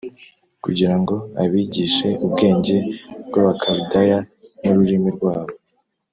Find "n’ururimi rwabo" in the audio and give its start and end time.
4.61-5.53